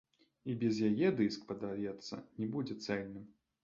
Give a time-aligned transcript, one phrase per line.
[0.53, 3.35] І без яе дыск, падаецца, не будзе цэльным.